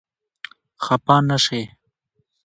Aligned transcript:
خپه 0.83 1.15
نه 1.27 1.37
شې؟ 1.43 1.61